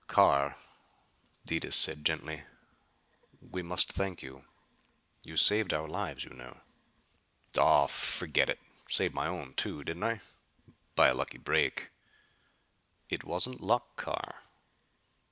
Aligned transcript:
"Carr," 0.07 0.55
said 1.45 1.61
Detis, 1.61 1.89
gently, 2.03 2.41
"we 3.39 3.61
must 3.61 3.91
thank 3.91 4.23
you. 4.23 4.45
You 5.23 5.37
saved 5.37 5.73
our 5.75 5.87
lives, 5.87 6.23
you 6.25 6.31
know." 6.33 6.59
"Aw, 7.55 7.85
forget 7.85 8.49
it. 8.49 8.57
Saved 8.89 9.13
my 9.13 9.27
own, 9.27 9.53
too, 9.53 9.83
didn't 9.83 10.01
I? 10.03 10.21
By 10.95 11.09
a 11.09 11.13
lucky 11.13 11.37
break." 11.37 11.91
"It 13.11 13.23
wasn't 13.23 13.61
luck, 13.61 13.95
Carr." 13.95 14.41